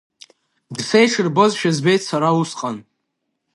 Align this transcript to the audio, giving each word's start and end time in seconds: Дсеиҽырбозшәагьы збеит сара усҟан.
Дсеиҽырбозшәагьы 0.75 1.75
збеит 1.77 2.01
сара 2.09 2.29
усҟан. 2.39 2.77